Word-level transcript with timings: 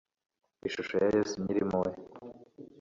ishusho 0.67 0.93
ya 1.01 1.07
yesu 1.15 1.35
nyirimpuhwe 1.41 1.93